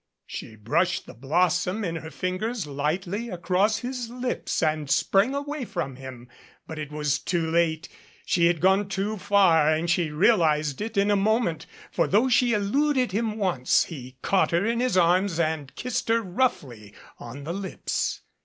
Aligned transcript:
She 0.25 0.55
brushed 0.55 1.05
the 1.05 1.13
blossom 1.13 1.83
in 1.85 1.97
her 1.97 2.09
fingers 2.09 2.65
lightly 2.65 3.29
across 3.29 3.77
his 3.77 4.09
lips 4.09 4.63
and 4.63 4.89
sprang 4.89 5.35
away 5.35 5.63
from 5.63 5.97
him. 5.97 6.27
But 6.65 6.79
it 6.79 6.91
was 6.91 7.19
too 7.19 7.51
late. 7.51 7.87
She 8.25 8.47
had 8.47 8.61
gone 8.61 8.89
too 8.89 9.17
far 9.17 9.69
and 9.71 9.87
she 9.87 10.09
realized 10.09 10.81
it 10.81 10.97
in 10.97 11.11
a 11.11 11.15
moment; 11.15 11.67
for 11.91 12.07
though 12.07 12.29
she 12.29 12.53
eluded 12.53 13.11
him 13.11 13.37
once, 13.37 13.83
he 13.83 14.17
caught 14.23 14.49
her 14.49 14.65
in 14.65 14.79
his 14.79 14.97
arms 14.97 15.39
and 15.39 15.75
kissed 15.75 16.09
her 16.09 16.23
roughly 16.23 16.95
on 17.19 17.43
the 17.43 17.53
lips. 17.53 18.21